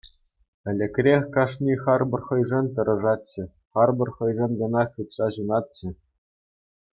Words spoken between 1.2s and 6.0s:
кашни харпӑр хӑйшӗн тӑрӑшатчӗ, харпӑр хӑйшӗн кӑна хыпса ҫунатчӗ.